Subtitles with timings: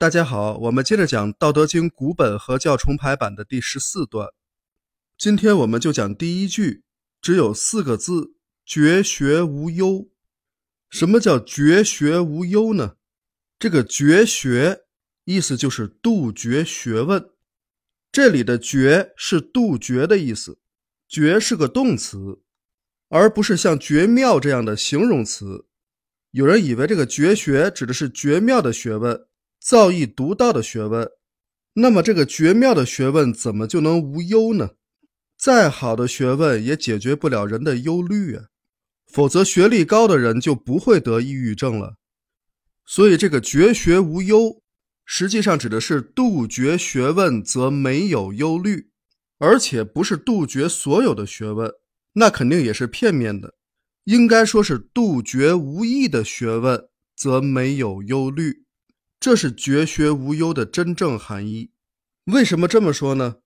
[0.00, 4.30] 大家好，我们接着讲《道德经》古本和教重排版的第十四段。
[5.18, 6.84] 今天我们就讲第一句，
[7.20, 8.32] 只有四个字：
[8.64, 10.08] 绝学无忧。
[10.88, 12.96] 什么叫绝学无忧呢？
[13.58, 14.84] 这个绝学
[15.26, 17.32] 意思就是杜绝学问。
[18.10, 20.60] 这里的绝是杜绝的意思，
[21.06, 22.40] 绝是个动词，
[23.10, 25.66] 而不是像绝妙这样的形容词。
[26.30, 29.26] 有人以为这个绝学指的是绝妙的学问。
[29.60, 31.06] 造诣独到的学问，
[31.74, 34.70] 那么这个绝妙的学问怎么就能无忧呢？
[35.38, 38.46] 再好的学问也解决不了人的忧虑啊！
[39.06, 41.96] 否则学历高的人就不会得抑郁症了。
[42.86, 44.62] 所以这个绝学无忧，
[45.04, 48.90] 实际上指的是杜绝学问则没有忧虑，
[49.38, 51.70] 而且不是杜绝所有的学问，
[52.14, 53.54] 那肯定也是片面的。
[54.04, 58.64] 应该说是杜绝无益的学问则没有忧虑。
[59.20, 61.70] 这是绝学无忧的真正含义。
[62.24, 63.36] 为什么这么说呢？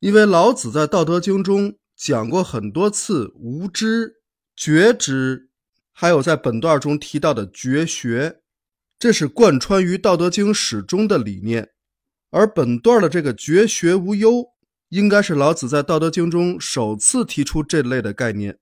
[0.00, 4.16] 因为老子在《道德经》中讲过很多次无知、
[4.54, 5.48] 觉知，
[5.92, 8.42] 还有在本段中提到的绝学，
[8.98, 11.70] 这是贯穿于《道德经》始终的理念。
[12.30, 14.44] 而本段的这个绝学无忧，
[14.90, 18.58] 应该是老子在《道德经》中首次提出这类的概念。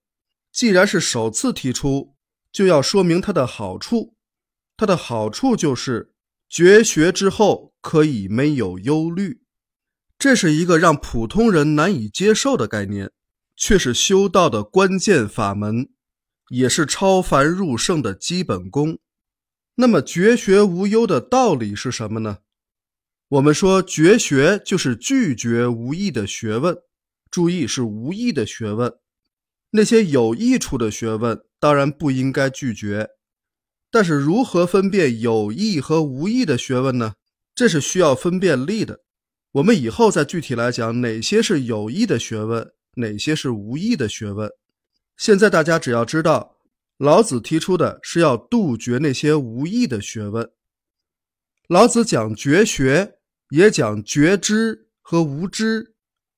[0.52, 2.14] 既然是首次提出，
[2.52, 4.14] 就要说明它的好处。
[4.76, 6.12] 它的好处就是。
[6.48, 9.40] 绝学之后可以没有忧虑，
[10.18, 13.10] 这是一个让普通人难以接受的概念，
[13.56, 15.88] 却是修道的关键法门，
[16.50, 18.98] 也是超凡入圣的基本功。
[19.74, 22.38] 那么绝学无忧的道理是什么呢？
[23.28, 26.76] 我们说绝学就是拒绝无益的学问，
[27.30, 28.94] 注意是无益的学问，
[29.70, 33.10] 那些有益处的学问当然不应该拒绝。
[33.96, 37.14] 但是如何分辨有意和无意的学问呢？
[37.54, 39.00] 这是需要分辨力的。
[39.52, 44.50] 我们以后再具体来讲哪些是有意的学问，哪些是无意的学问。
[45.16, 46.58] 现在大家只要知道，
[46.98, 50.46] 老子提出的是要杜绝那些无意的学问。
[51.66, 53.14] 老子讲绝学，
[53.48, 55.94] 也讲觉知和无知。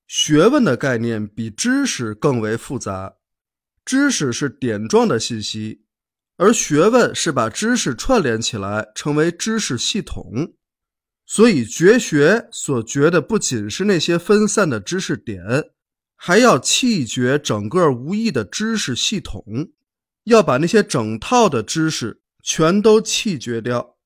[0.06, 3.16] 学问的概念比知识更为复杂，
[3.84, 5.87] 知识是点状的信息。
[6.38, 10.54] 而学问是把知识串联起来，成为知识系统。
[11.26, 15.42] 所以绝学所绝的不仅是那些分散的知识点，
[16.16, 19.44] 还要弃绝整个无益的知识系统，
[20.24, 23.96] 要把那些整套的知识全都弃绝掉。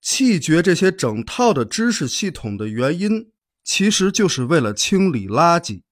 [0.00, 3.32] 弃绝这些整套的知识系统的原因，
[3.64, 5.82] 其实就是为了清理垃圾，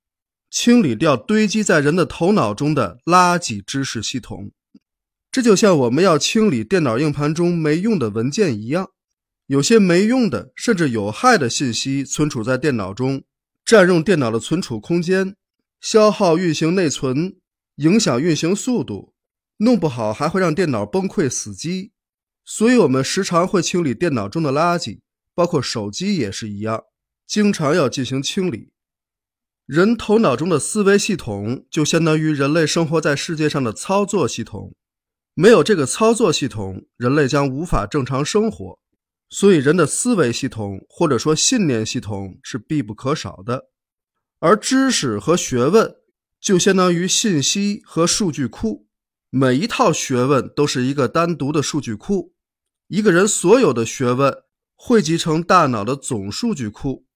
[0.49, 4.53] 清理掉堆积在人的头脑中的垃圾知识系统。
[5.35, 8.91] 这就像我们要清理电脑硬盘中没用的文件一样，
[9.49, 13.25] 有些没用的甚至有害的信息存储在电脑中，
[13.65, 15.35] 占用电脑的存储空间，
[15.81, 17.35] 消耗运行内存，
[17.79, 19.13] 影响运行速度，
[19.57, 21.91] 弄不好还会让电脑崩溃死机。
[22.45, 25.01] 所以，我们时常会清理电脑中的垃圾，
[25.35, 26.85] 包括手机也是一样，
[27.27, 28.71] 经常要进行清理。
[29.67, 34.77] 人头脑中的思维系统就相当于人类生活在世界上的操作系统。
[35.35, 38.79] 没有这个操作系统，人类将无法正常生活。
[39.29, 43.69] 所以，人的思维系统或者说信念系统是必不可少的。
[44.39, 45.97] 而知识和学问
[46.41, 48.87] 就相当于信息和数据库，
[49.31, 52.35] 每一套学问都是一个单独的数据库。
[52.87, 54.33] 一个人所有的学问
[54.77, 57.07] 汇集成大脑的总数据库，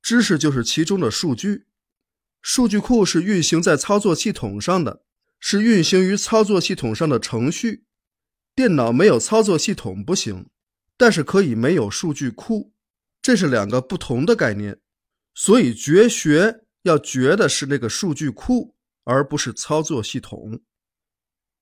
[0.00, 1.66] 知识就是其中的数据。
[2.40, 5.02] 数据库是运行在操作系统上的。
[5.38, 7.84] 是运行于操作系统上的程序，
[8.54, 10.46] 电脑没有操作系统不行，
[10.96, 12.72] 但是可以没有数据库，
[13.20, 14.80] 这是两个不同的概念。
[15.34, 18.74] 所以绝学要绝的是那个数据库，
[19.04, 20.60] 而不是操作系统。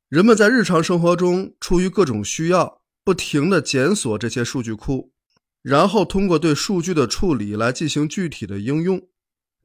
[0.08, 5.12] 人们在日常生活中出于各种需要，不停地检索这些数据库，
[5.60, 9.08] 然后通过对数据的处理来进行具体的应用。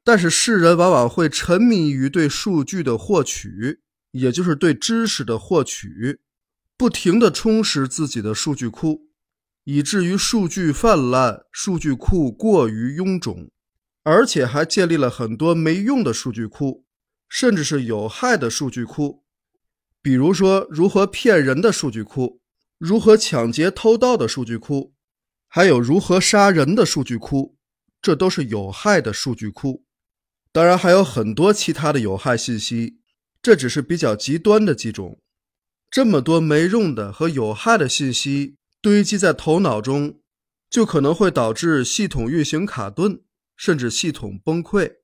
[0.02, 3.82] 但是世人往往会沉迷于对数据的获取。
[4.12, 6.20] 也就是对知识的获取，
[6.76, 9.08] 不停地充实自己的数据库，
[9.64, 13.50] 以至于数据泛滥，数据库过于臃肿，
[14.02, 16.84] 而且还建立了很多没用的数据库，
[17.28, 19.24] 甚至是有害的数据库。
[20.02, 22.40] 比如说，如何骗人的数据库，
[22.78, 24.94] 如何抢劫偷盗的数据库，
[25.46, 27.58] 还有如何杀人的数据库，
[28.00, 29.84] 这都是有害的数据库。
[30.50, 32.99] 当然，还有很多其他的有害信息。
[33.42, 35.18] 这只是比较极端的几种，
[35.90, 40.20] 这么多没用的和有害的信息堆积在头脑中，
[40.68, 43.22] 就可能会导致系统运行卡顿，
[43.56, 44.96] 甚至系统崩溃。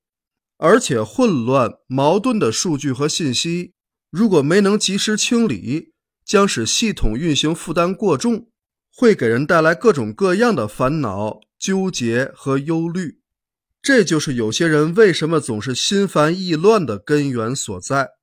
[0.59, 3.73] 而且，混乱、矛盾的数据和信息，
[4.11, 5.93] 如果没能及时清理，
[6.25, 8.49] 将使系统运行负担过重，
[8.91, 13.21] 会给人带来各种各样的烦恼、纠结和忧虑。
[13.83, 18.16] 这就是有些人为什么总是心烦意乱的根源所在。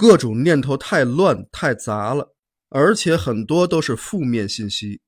[0.00, 2.34] 各种念头太乱、太杂了，
[2.70, 5.02] 而且很多都是负面信息。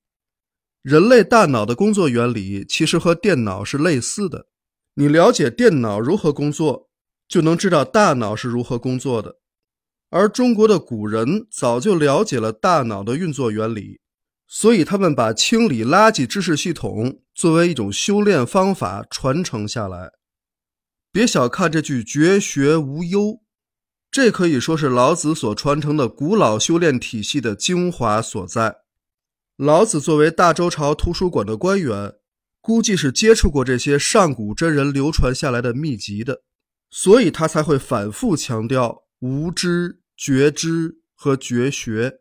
[0.83, 4.49] 人类大脑的工作原理其实和电脑是类似的。
[4.97, 6.91] 你了解电脑如何工作，
[7.27, 9.39] 就能知道大脑是如何工作的。
[10.11, 13.99] 而中国的古人早就了解了大脑的运作原理，
[14.47, 20.11] 所以他们把清理垃圾知识系统作为一种修炼方法传承下来。
[21.11, 23.41] 别小看这句“绝学无忧”，
[24.13, 28.77] 这可以说是老子所传承的古老修炼体系的精华所在。
[29.57, 32.13] 老子作为大周朝图书馆的官员，
[32.61, 36.43] 估计是接触过这些上古真人流传下来的秘籍的，
[36.91, 42.19] 所以他才会反复强调无知、觉知和绝学。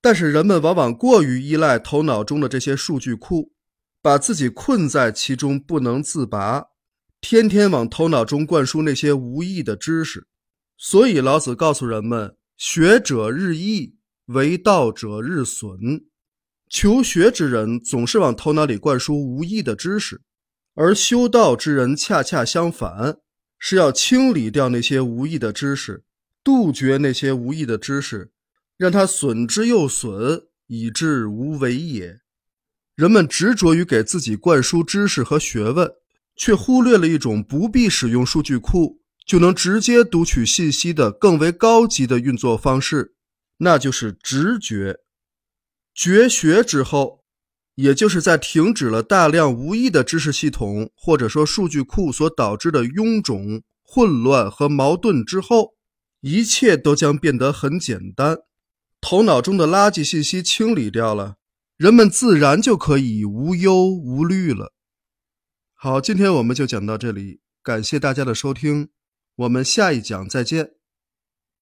[0.00, 3.52] 但是人们往往过于依赖头脑中的这些数据库，
[4.02, 6.64] 把自己困在其中不能自拔，
[7.20, 10.26] 天天往头脑中灌输那些无益的知识。
[10.80, 13.96] 所以老子告诉人们：学者日益，
[14.26, 16.06] 为道者日损。
[16.70, 20.20] 求学之人总是往头脑里灌输无益的知识，
[20.74, 23.18] 而修道之人恰恰相反，
[23.58, 26.04] 是要清理掉那些无益的知识，
[26.44, 28.30] 杜绝那些无益的知识，
[28.76, 32.20] 让它损之又损，以致无为也。
[32.94, 35.90] 人们执着于给自己灌输知识和学问，
[36.36, 38.97] 却忽略了一种不必使用数据库
[39.28, 43.14] 就能直接读取信息的更为高级的运作方式，
[43.58, 45.00] 那就是直觉。
[45.94, 47.22] 绝学之后，
[47.74, 55.74] 也就是在停止了大量无益的知识系统或者说数据库所导致的臃肿、混乱和矛盾之后，
[56.22, 58.38] 一切都将变得很简单。
[59.02, 61.36] 头脑中的垃圾信息清理掉了，
[61.76, 64.72] 人们自然就可以无忧无虑了。
[65.74, 68.88] 好，今天我们就讲到这里，感谢大家的收听，
[69.38, 70.77] 我们下一讲再见。